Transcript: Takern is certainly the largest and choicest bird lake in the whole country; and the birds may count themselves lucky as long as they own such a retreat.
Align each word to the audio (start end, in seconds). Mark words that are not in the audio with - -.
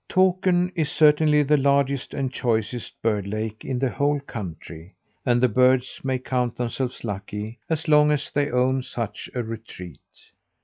Takern 0.09 0.71
is 0.75 0.89
certainly 0.89 1.43
the 1.43 1.57
largest 1.57 2.15
and 2.15 2.33
choicest 2.33 2.99
bird 3.03 3.27
lake 3.27 3.63
in 3.63 3.77
the 3.77 3.91
whole 3.91 4.19
country; 4.19 4.95
and 5.27 5.39
the 5.39 5.47
birds 5.47 6.01
may 6.03 6.17
count 6.17 6.55
themselves 6.55 7.03
lucky 7.03 7.59
as 7.69 7.87
long 7.87 8.09
as 8.09 8.31
they 8.31 8.49
own 8.49 8.81
such 8.81 9.29
a 9.35 9.43
retreat. 9.43 10.31